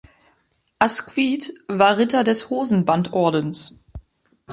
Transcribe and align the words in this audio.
Asquith 0.79 1.51
war 1.67 1.99
Ritter 1.99 2.23
des 2.23 2.49
Hosenbandordens. 2.49 3.75